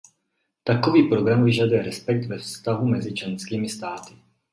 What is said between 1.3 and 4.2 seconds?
vyžaduje respekt ve vztahu mezi členskými státy.